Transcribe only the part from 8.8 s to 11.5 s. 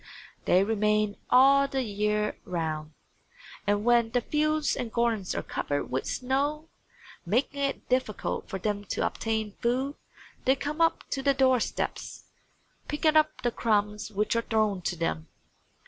to obtain food they come up to the